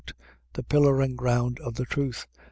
The 0.53 0.63
pillar 0.63 0.99
and 0.99 1.15
ground 1.15 1.59
of 1.59 1.75
the 1.75 1.85
truth. 1.85 2.25